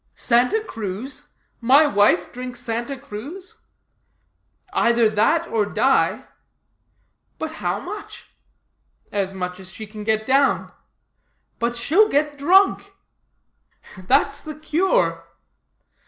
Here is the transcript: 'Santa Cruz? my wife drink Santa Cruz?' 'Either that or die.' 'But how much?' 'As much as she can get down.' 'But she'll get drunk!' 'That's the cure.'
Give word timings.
'Santa 0.15 0.59
Cruz? 0.63 1.27
my 1.59 1.85
wife 1.85 2.33
drink 2.33 2.55
Santa 2.55 2.97
Cruz?' 2.97 3.57
'Either 4.73 5.07
that 5.11 5.47
or 5.47 5.63
die.' 5.63 6.25
'But 7.37 7.51
how 7.61 7.79
much?' 7.79 8.27
'As 9.11 9.31
much 9.31 9.59
as 9.59 9.69
she 9.71 9.85
can 9.85 10.03
get 10.03 10.25
down.' 10.25 10.71
'But 11.59 11.77
she'll 11.77 12.09
get 12.09 12.39
drunk!' 12.39 12.95
'That's 13.95 14.41
the 14.41 14.55
cure.' 14.55 15.23